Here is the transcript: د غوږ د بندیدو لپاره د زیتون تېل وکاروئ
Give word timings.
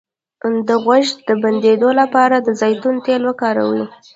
د 0.67 0.69
غوږ 0.83 1.05
د 1.27 1.29
بندیدو 1.43 1.89
لپاره 2.01 2.35
د 2.41 2.47
زیتون 2.61 2.95
تېل 3.05 3.21
وکاروئ 3.27 3.83